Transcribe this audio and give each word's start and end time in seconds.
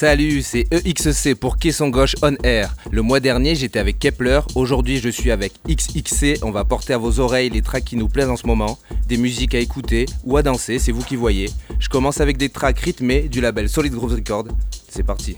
Salut, 0.00 0.40
c'est 0.40 0.64
EXC 0.72 1.34
pour 1.34 1.58
Caisson 1.58 1.90
Gauche 1.90 2.16
On 2.22 2.34
Air. 2.42 2.74
Le 2.90 3.02
mois 3.02 3.20
dernier, 3.20 3.54
j'étais 3.54 3.78
avec 3.78 3.98
Kepler. 3.98 4.40
Aujourd'hui, 4.54 4.96
je 4.96 5.10
suis 5.10 5.30
avec 5.30 5.52
XXC. 5.68 6.38
On 6.42 6.50
va 6.50 6.64
porter 6.64 6.94
à 6.94 6.96
vos 6.96 7.20
oreilles 7.20 7.50
les 7.50 7.60
tracks 7.60 7.84
qui 7.84 7.96
nous 7.96 8.08
plaisent 8.08 8.30
en 8.30 8.38
ce 8.38 8.46
moment, 8.46 8.78
des 9.08 9.18
musiques 9.18 9.54
à 9.54 9.58
écouter 9.58 10.06
ou 10.24 10.38
à 10.38 10.42
danser, 10.42 10.78
c'est 10.78 10.90
vous 10.90 11.04
qui 11.04 11.16
voyez. 11.16 11.50
Je 11.78 11.90
commence 11.90 12.22
avec 12.22 12.38
des 12.38 12.48
tracks 12.48 12.78
rythmés 12.78 13.28
du 13.28 13.42
label 13.42 13.68
Solid 13.68 13.92
Groove 13.92 14.14
Record. 14.14 14.46
C'est 14.88 15.02
parti. 15.02 15.36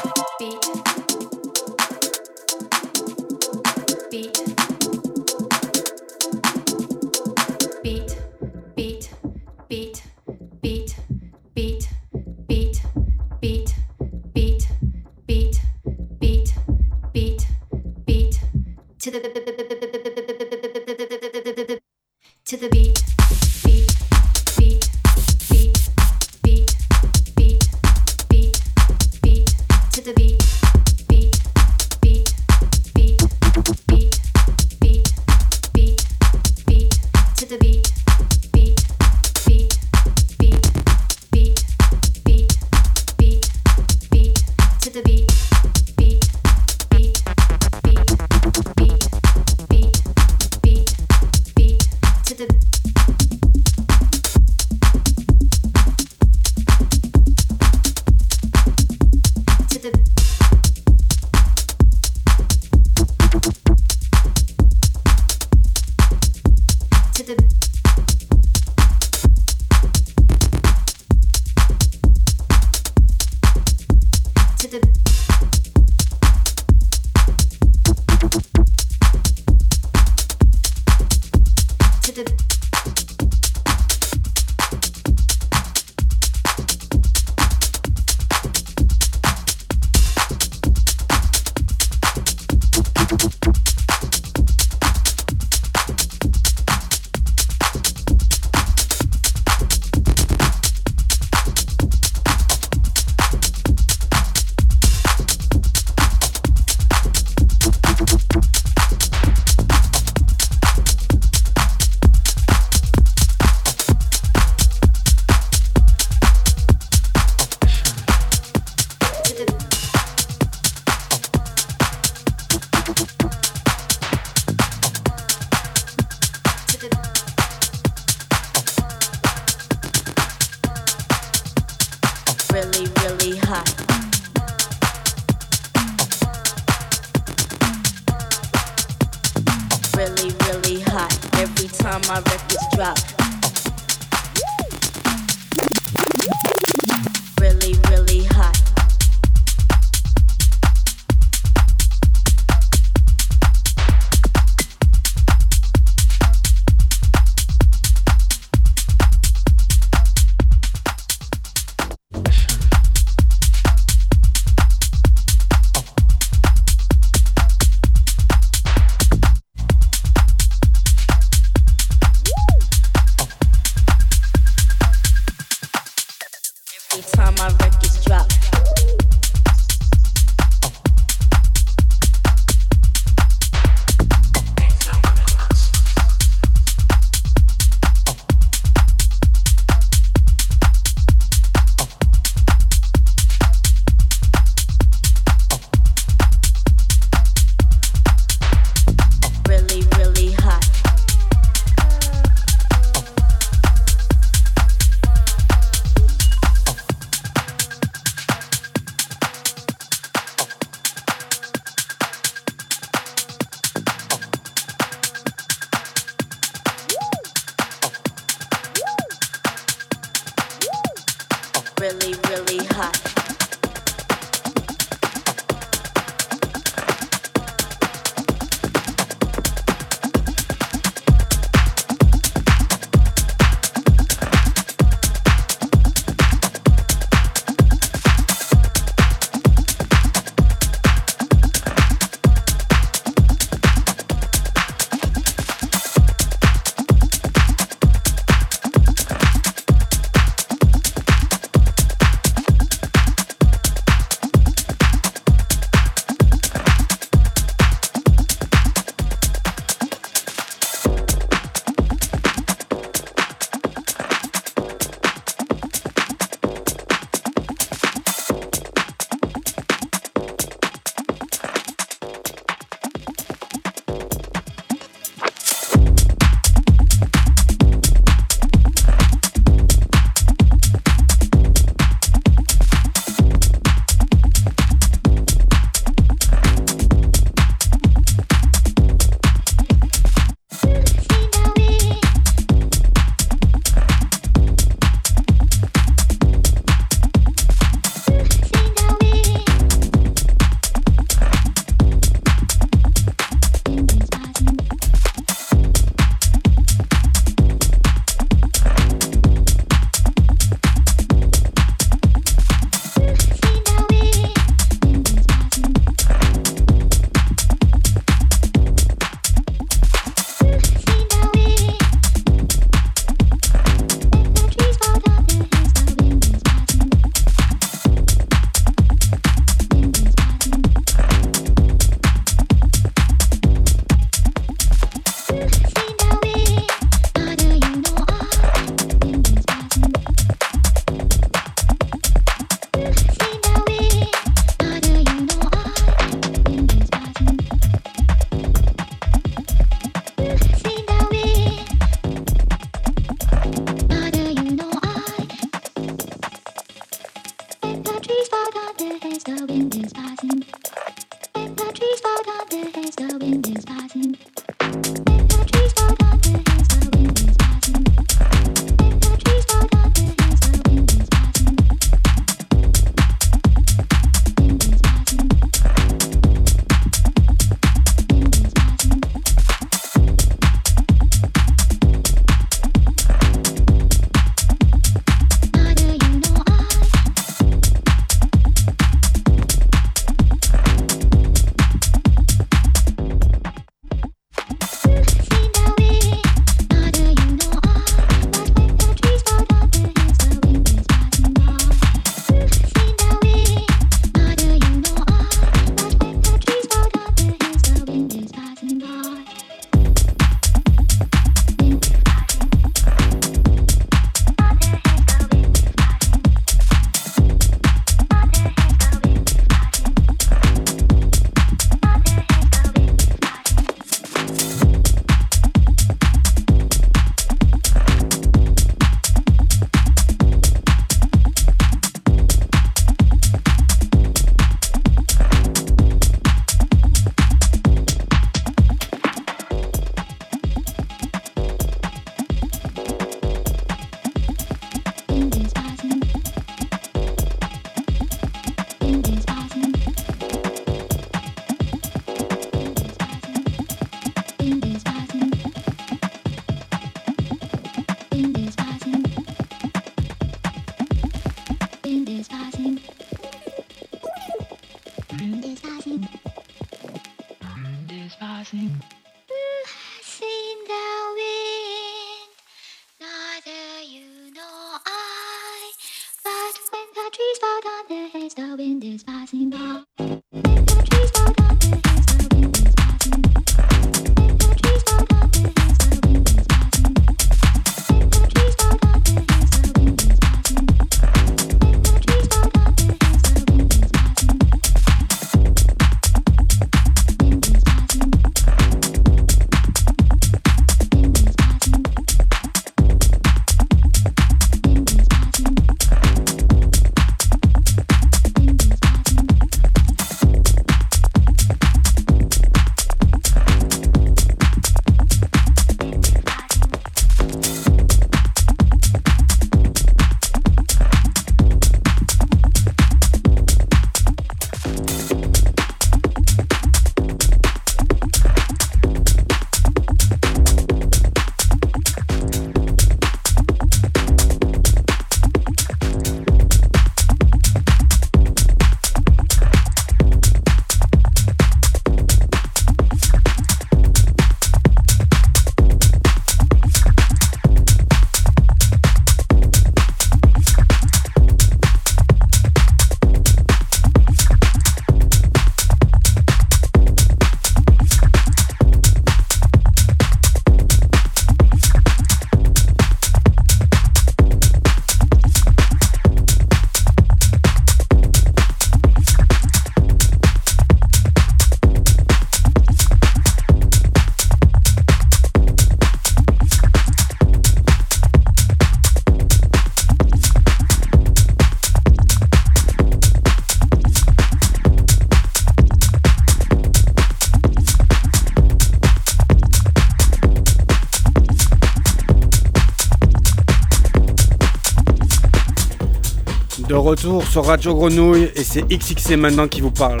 Retour 596.98 597.26
sur 597.28 597.44
Radio 597.44 597.76
Grenouille 597.76 598.28
et 598.34 598.42
c'est 598.42 598.62
XXC 598.62 599.12
maintenant 599.12 599.46
qui 599.46 599.60
vous 599.60 599.70
parle. 599.70 600.00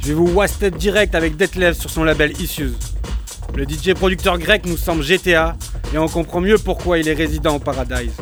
Je 0.00 0.08
vais 0.08 0.14
vous 0.14 0.28
wasted 0.28 0.74
direct 0.76 1.14
avec 1.14 1.36
Detlef 1.36 1.78
sur 1.78 1.90
son 1.90 2.04
label 2.04 2.32
Issues. 2.40 2.72
Le 3.54 3.64
DJ 3.64 3.92
producteur 3.92 4.38
grec 4.38 4.64
nous 4.64 4.78
semble 4.78 5.02
GTA 5.02 5.56
et 5.92 5.98
on 5.98 6.08
comprend 6.08 6.40
mieux 6.40 6.56
pourquoi 6.56 6.98
il 6.98 7.08
est 7.08 7.12
résident 7.12 7.56
au 7.56 7.58
Paradise. 7.58 8.14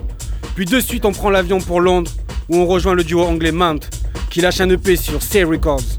Puis 0.57 0.65
de 0.65 0.81
suite 0.81 1.05
on 1.05 1.13
prend 1.13 1.31
l'avion 1.31 1.61
pour 1.61 1.81
Londres 1.81 2.11
où 2.49 2.57
on 2.57 2.67
rejoint 2.67 2.95
le 2.95 3.05
duo 3.05 3.23
anglais 3.23 3.53
Mount 3.53 3.79
qui 4.29 4.41
lâche 4.41 4.61
un 4.61 4.71
EP 4.71 4.97
sur 4.97 5.23
C 5.23 5.45
Records. 5.45 5.99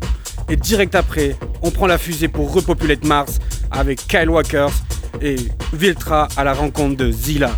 Et 0.49 0.57
direct 0.57 0.95
après, 0.95 1.37
on 1.61 1.71
prend 1.71 1.87
la 1.87 1.97
fusée 1.97 2.27
pour 2.27 2.51
repopulate 2.53 3.05
Mars 3.05 3.39
avec 3.71 4.05
Kyle 4.07 4.29
Walkers 4.29 4.73
et 5.21 5.37
Viltra 5.71 6.27
à 6.35 6.43
la 6.43 6.53
rencontre 6.53 6.97
de 6.97 7.09
Zilla. 7.09 7.51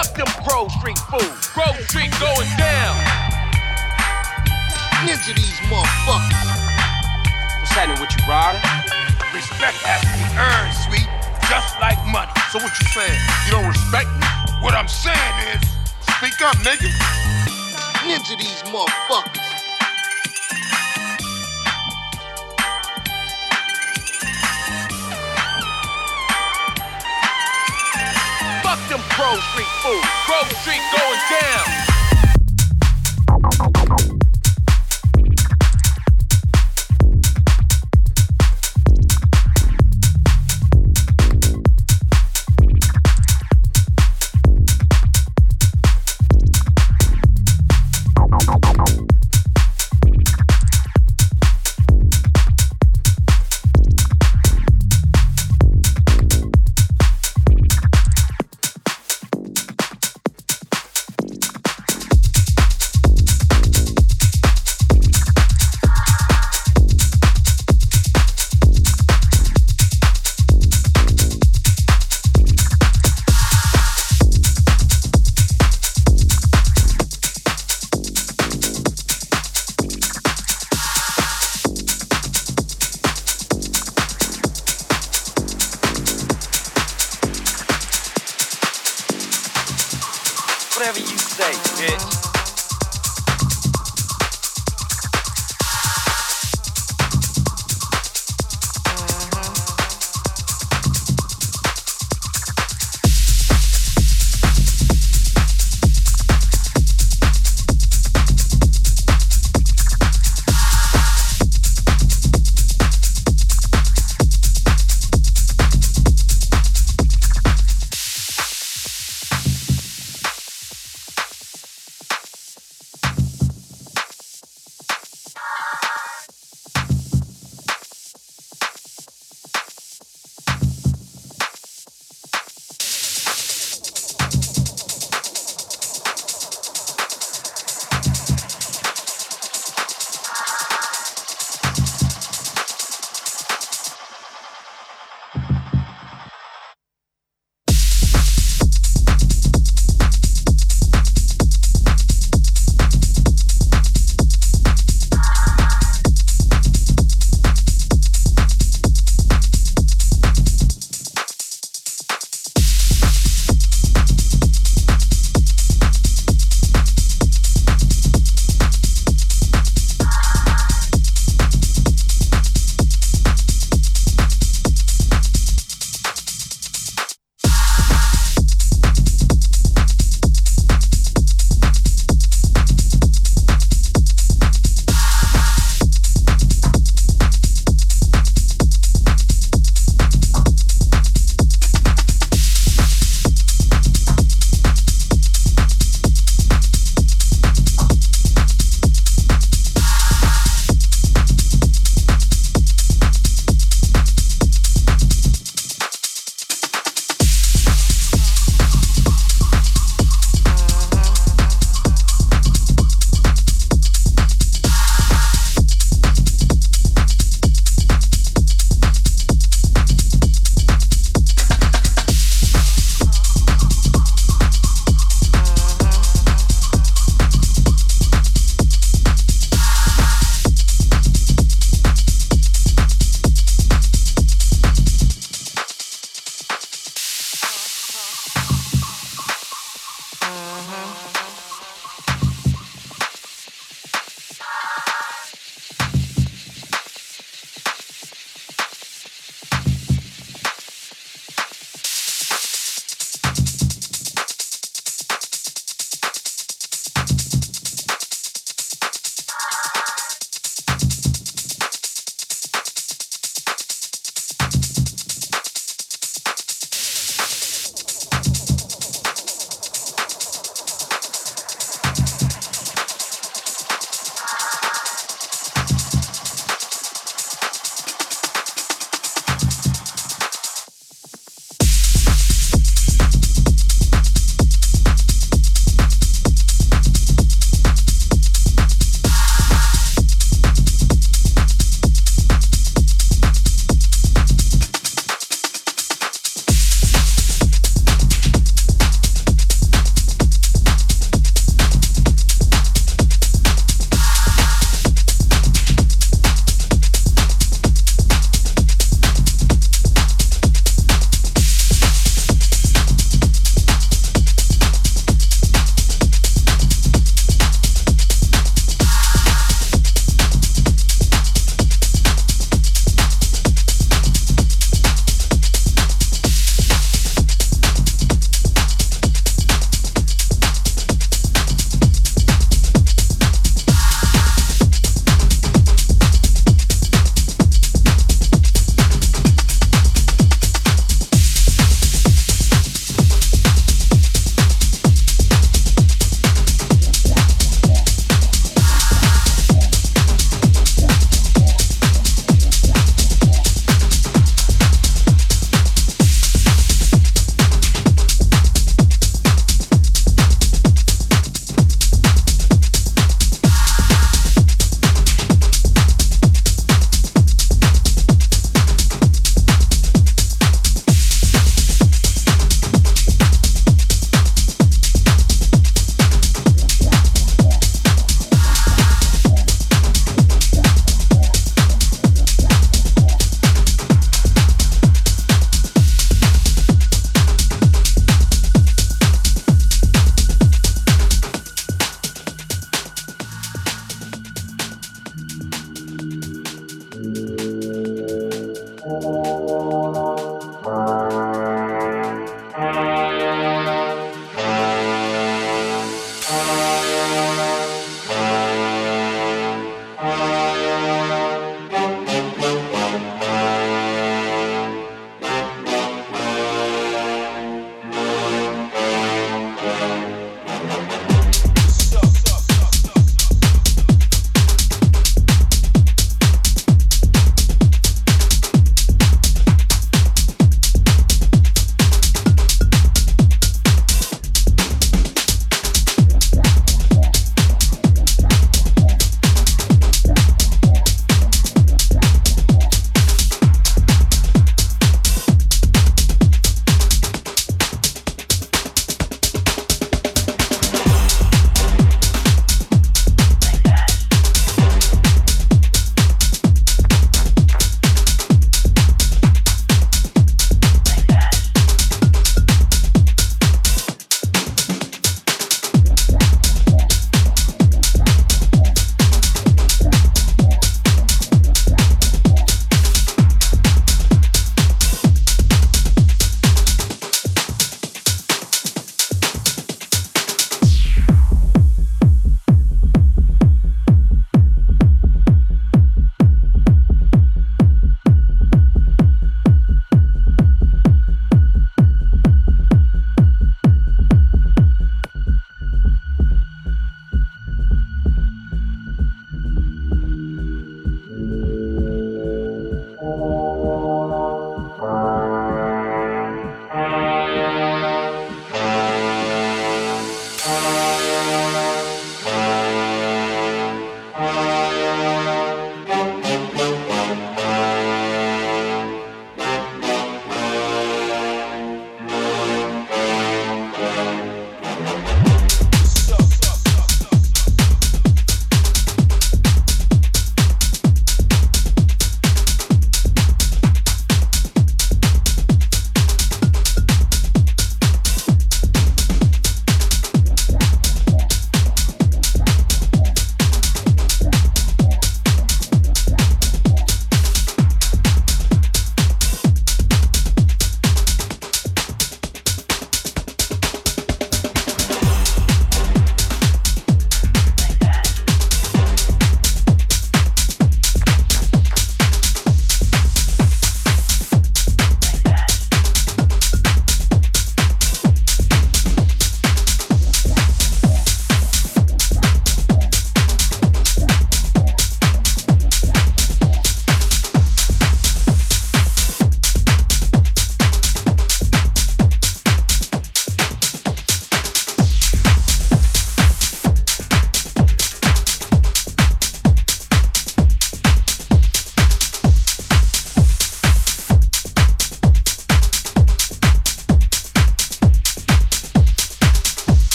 Fuck 0.00 0.16
them 0.16 0.32
Grove 0.48 0.72
Street 0.80 0.96
fools. 1.12 1.46
Grove 1.52 1.76
Street 1.84 2.08
going 2.16 2.48
down. 2.56 2.96
Ninja 5.04 5.36
these 5.36 5.60
motherfuckers. 5.68 6.40
What's 7.60 7.72
happening 7.76 8.00
with 8.00 8.08
you, 8.16 8.24
Ryder? 8.24 8.64
Respect 9.36 9.76
has 9.84 10.00
to 10.00 10.16
be 10.16 10.24
earned, 10.40 10.72
sweet, 10.88 11.04
just 11.52 11.76
like 11.84 12.00
money. 12.08 12.32
So 12.48 12.64
what 12.64 12.72
you 12.80 12.86
saying? 12.96 13.20
You 13.44 13.60
don't 13.60 13.68
respect 13.68 14.08
me? 14.16 14.24
What 14.64 14.72
I'm 14.72 14.88
saying 14.88 15.36
is, 15.52 15.68
speak 16.16 16.40
up, 16.48 16.56
nigga. 16.64 16.88
Ninja 18.00 18.38
these 18.40 18.62
motherfuckers. 18.72 19.49
Grove 29.20 29.42
Street 29.52 29.68
food. 29.82 30.02
Grove 30.26 30.50
Street 30.62 30.80
going 30.96 31.20
down. 31.28 31.89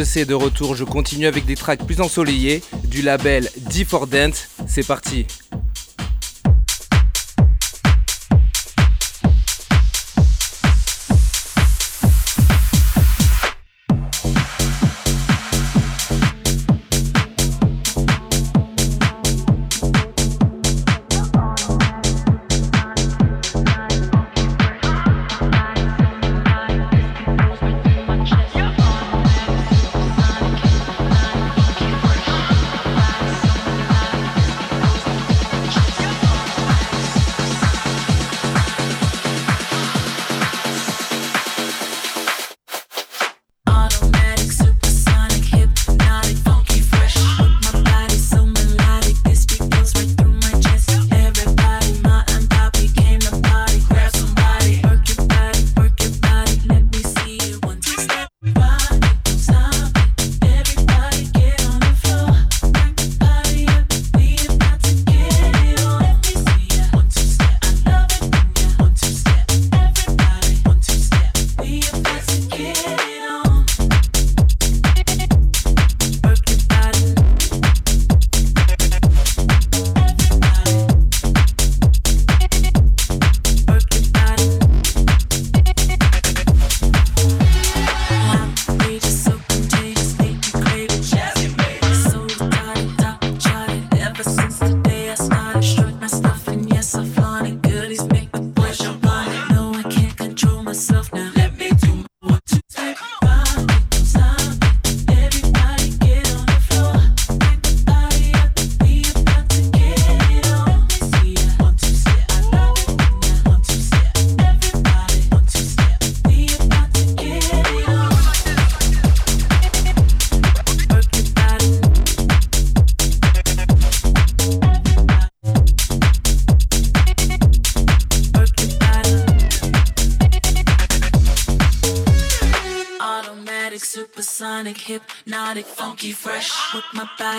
XEC 0.00 0.26
de 0.26 0.34
retour, 0.34 0.74
je 0.76 0.84
continue 0.84 1.26
avec 1.26 1.44
des 1.44 1.56
tracks 1.56 1.84
plus 1.84 2.00
ensoleillés 2.00 2.62
du 2.84 3.02
label 3.02 3.50
D4 3.68 4.08
Dent. 4.08 4.36
C'est 4.66 4.86
parti. 4.86 5.26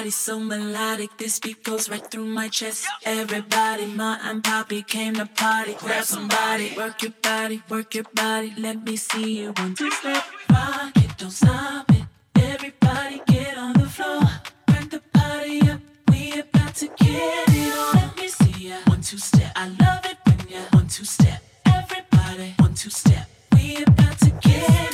body 0.02 0.10
so 0.10 0.40
melodic, 0.40 1.16
this 1.18 1.40
beat 1.40 1.64
goes 1.64 1.88
right 1.88 2.10
through 2.10 2.26
my 2.26 2.48
chest. 2.48 2.88
Everybody, 3.06 3.86
ma 3.86 4.18
and 4.24 4.44
poppy 4.44 4.82
came 4.82 5.14
to 5.14 5.28
party. 5.28 5.76
Grab 5.76 6.04
somebody, 6.04 6.74
work 6.76 7.04
your 7.04 7.14
body, 7.22 7.62
work 7.70 7.94
your 7.94 8.06
body. 8.16 8.52
Let 8.58 8.84
me 8.84 8.96
see 8.96 9.42
you 9.42 9.54
one 9.58 9.76
two 9.76 9.92
step. 9.92 10.24
Rock 10.50 10.96
it, 10.96 11.18
don't 11.20 11.30
stop 11.30 11.92
it. 11.92 12.04
Everybody, 12.34 13.22
get 13.28 13.56
on 13.60 13.74
the 13.74 13.88
floor, 13.88 14.24
burn 14.66 14.90
the 14.90 15.02
party 15.14 15.62
up. 15.70 15.80
We 16.10 16.40
about 16.40 16.74
to 16.78 16.88
get 16.88 17.50
it 17.50 17.74
on. 17.78 17.96
Let 17.96 18.18
me 18.18 18.28
see 18.28 18.70
ya 18.70 18.78
one 18.88 19.02
two 19.02 19.20
step. 19.20 19.52
I 19.56 19.68
love 19.68 20.06
it 20.12 20.18
when 20.26 20.50
ya 20.50 20.62
one 20.72 20.88
two 20.88 21.06
step. 21.06 21.44
Everybody, 21.68 22.56
one 22.58 22.74
two 22.74 22.90
step. 22.90 23.30
We 23.54 23.84
about 23.84 24.18
to 24.22 24.32
get. 24.42 24.91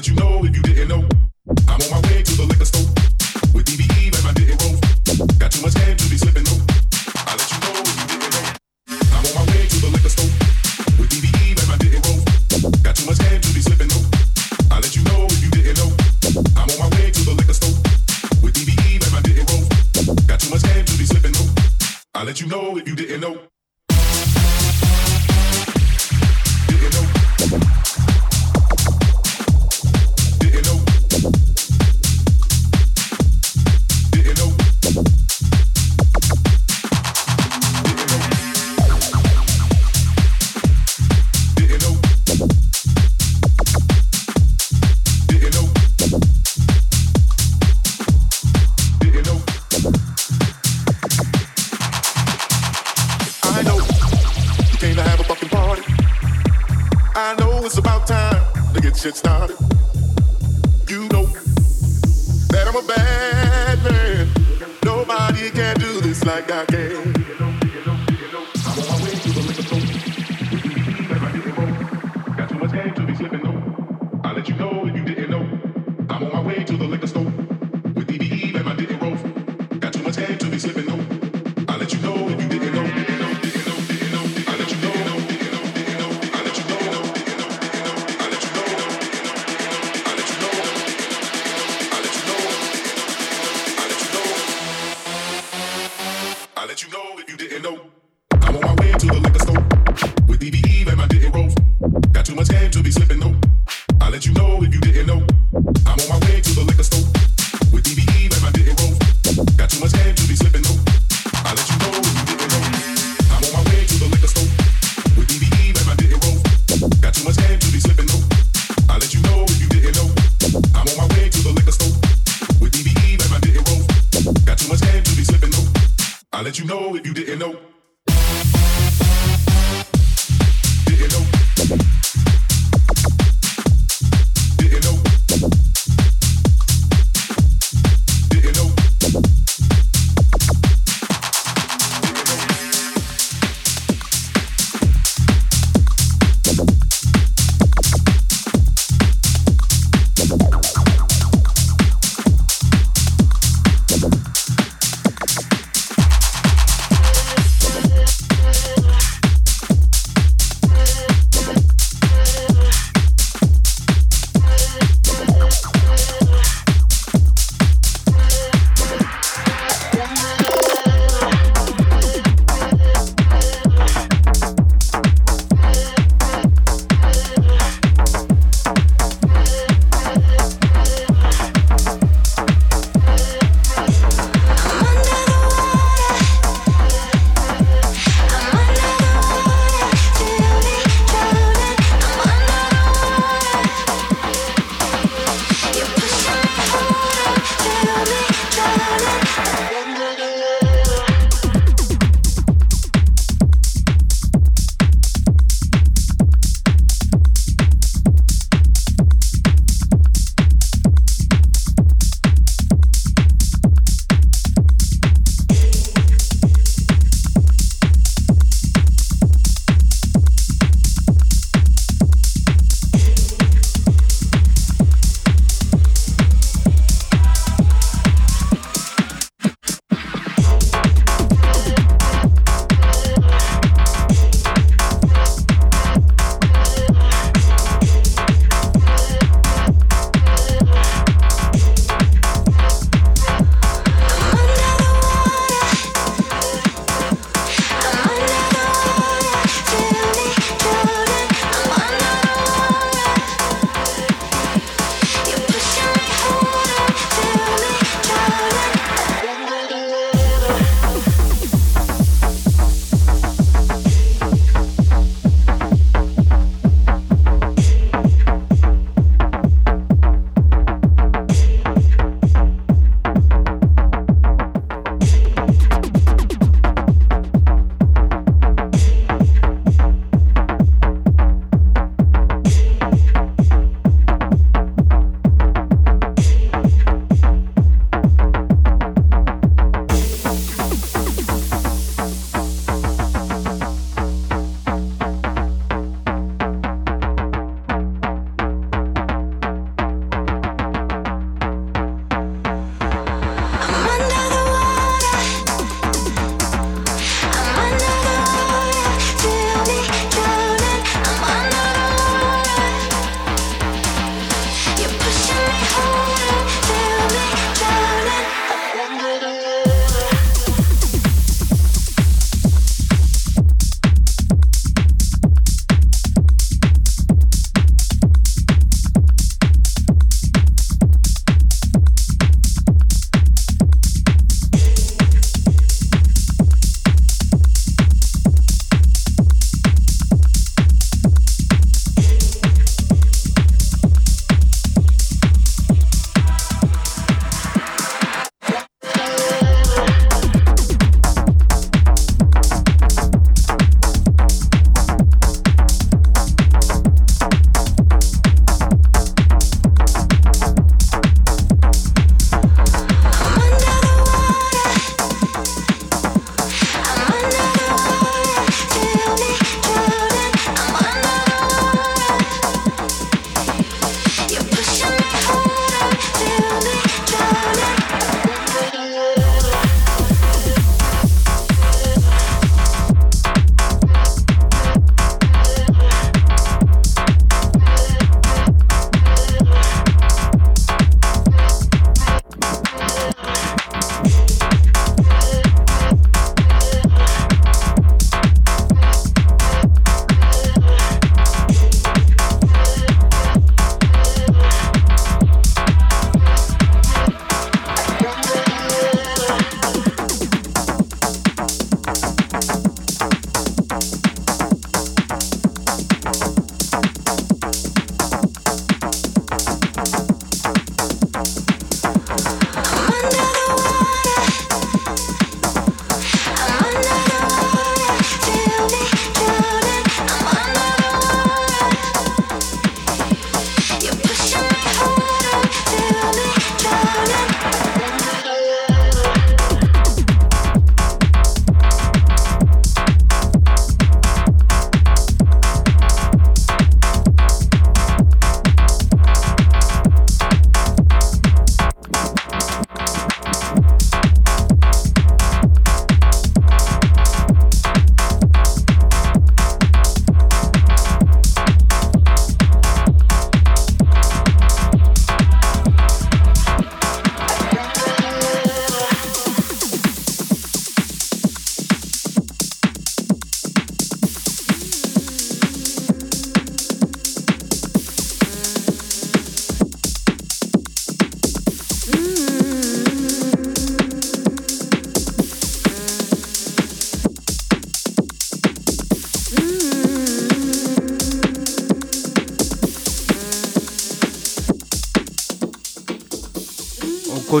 that 0.00 0.08
you 0.08 0.14
know 0.14 0.42
if 0.44 0.56
you 0.56 0.62
didn't 0.62 0.89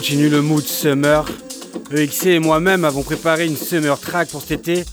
continue 0.00 0.30
le 0.30 0.40
mood 0.40 0.64
summer. 0.64 1.26
EXC 1.92 2.26
et 2.28 2.38
moi-même 2.38 2.86
avons 2.86 3.02
préparé 3.02 3.44
une 3.44 3.54
summer 3.54 4.00
track 4.00 4.30
pour 4.30 4.40
cet 4.40 4.66
été 4.66 4.84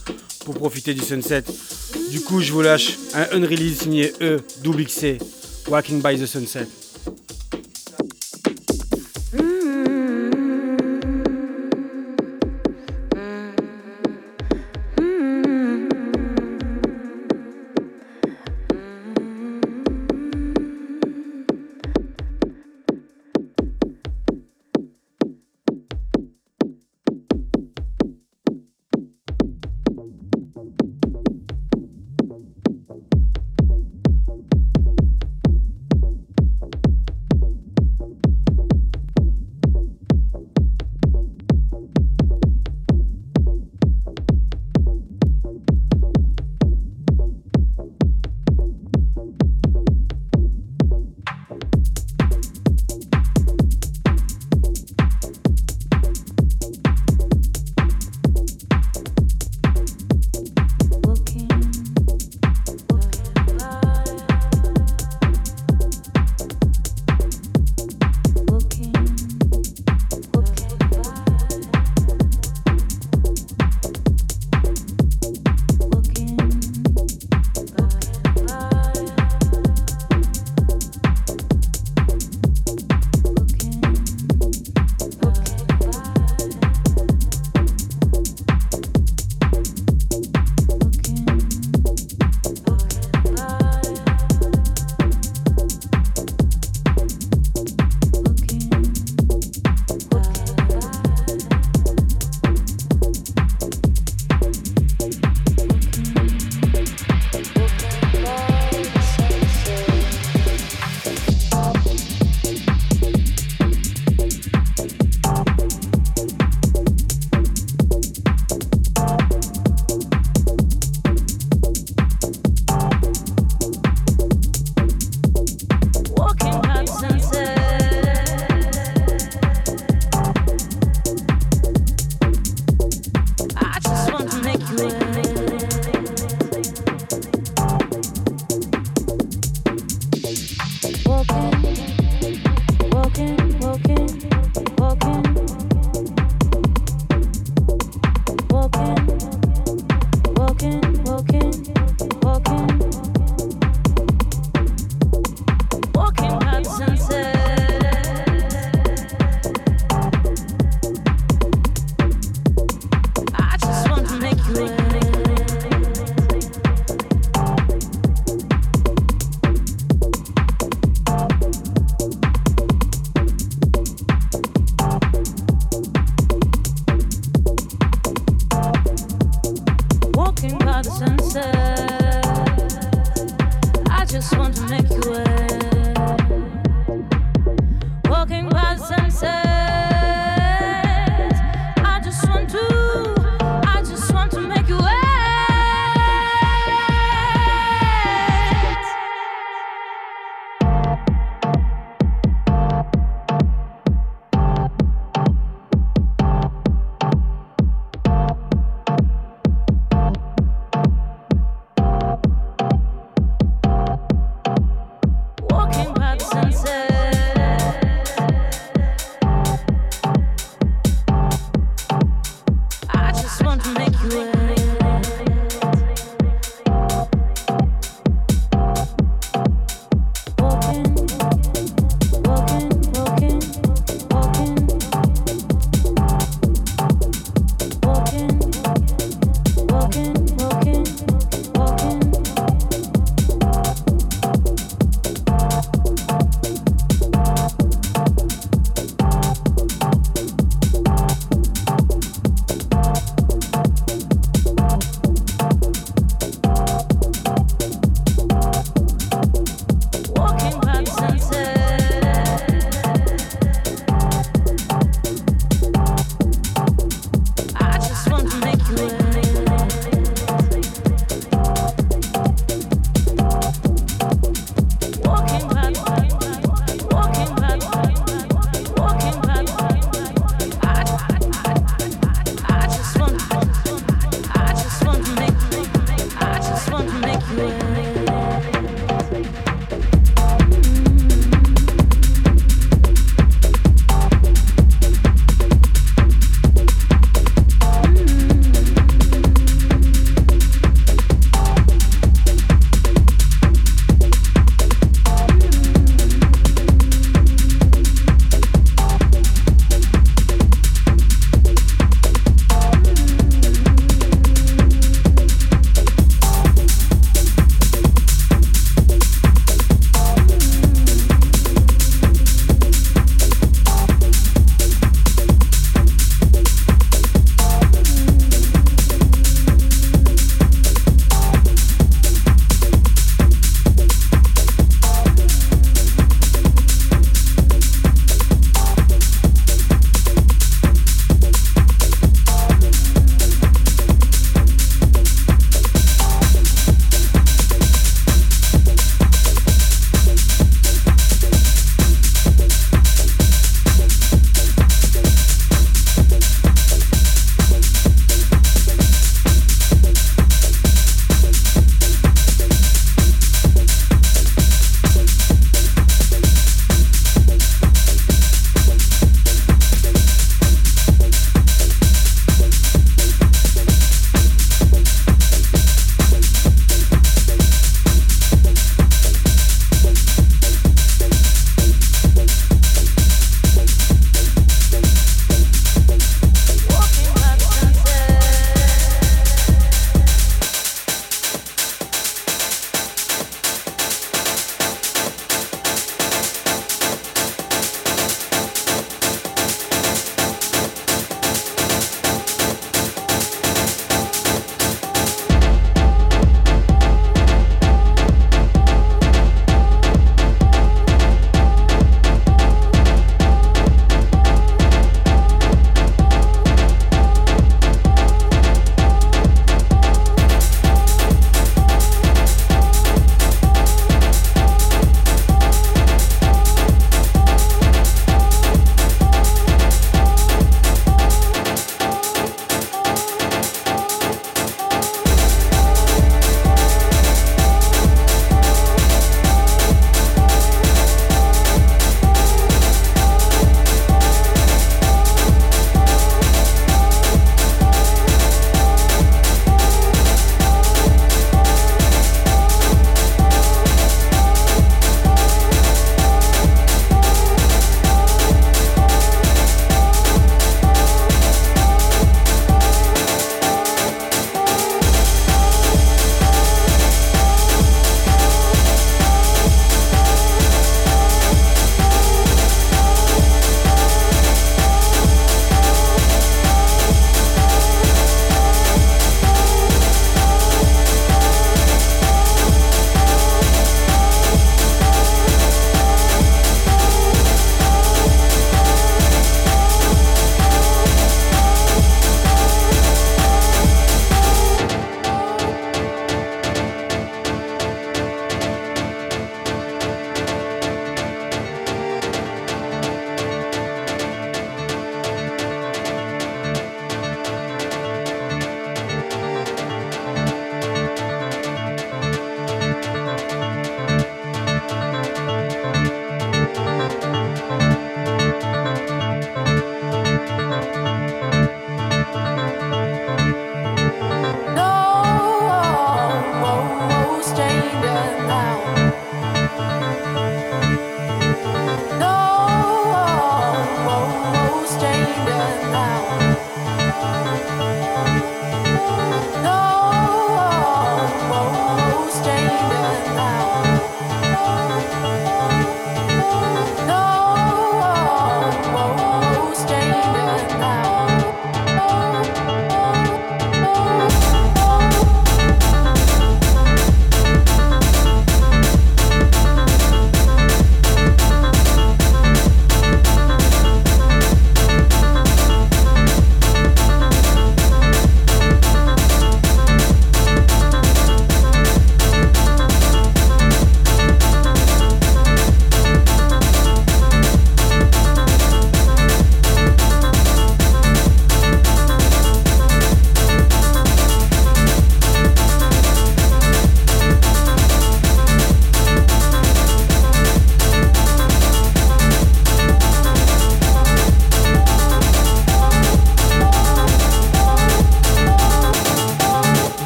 pour 0.44 0.54
profiter 0.54 0.92
du 0.92 1.00
sunset. 1.00 1.44
Du 2.10 2.20
coup, 2.20 2.42
je 2.42 2.52
vous 2.52 2.60
lâche 2.60 2.98
un 3.14 3.34
unrelease 3.34 3.78
signé 3.78 4.12
E, 4.20 4.38
Walking 5.66 6.02
by 6.02 6.20
the 6.20 6.26
Sunset. 6.26 6.66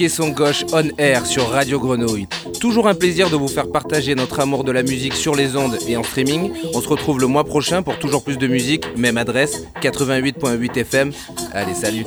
Caisson 0.00 0.30
Gauche 0.30 0.64
On 0.72 0.88
Air 0.96 1.26
sur 1.26 1.50
Radio 1.50 1.78
Grenouille. 1.78 2.26
Toujours 2.58 2.88
un 2.88 2.94
plaisir 2.94 3.28
de 3.28 3.36
vous 3.36 3.48
faire 3.48 3.70
partager 3.70 4.14
notre 4.14 4.40
amour 4.40 4.64
de 4.64 4.72
la 4.72 4.82
musique 4.82 5.12
sur 5.12 5.34
les 5.34 5.56
ondes 5.56 5.76
et 5.86 5.98
en 5.98 6.02
streaming. 6.02 6.52
On 6.72 6.80
se 6.80 6.88
retrouve 6.88 7.20
le 7.20 7.26
mois 7.26 7.44
prochain 7.44 7.82
pour 7.82 7.98
toujours 7.98 8.24
plus 8.24 8.38
de 8.38 8.46
musique. 8.46 8.96
Même 8.96 9.18
adresse 9.18 9.62
88.8 9.82 10.78
FM. 10.78 11.12
Allez, 11.52 11.74
salut. 11.74 12.06